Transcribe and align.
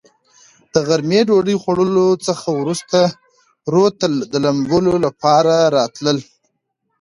د 0.73 0.75
غرمې 0.87 1.19
ډوډوۍ 1.27 1.55
خوړلو 1.61 2.07
څخه 2.27 2.45
ورورسته 2.51 3.01
رود 3.73 3.93
ته 4.01 4.07
د 4.31 4.33
لمبو 4.45 4.79
لپاره 5.05 5.53
راتلل. 5.77 6.17